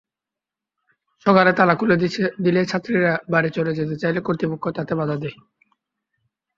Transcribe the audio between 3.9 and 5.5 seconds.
চাইলে কর্তৃপক্ষ তাতে বাধা দেয়।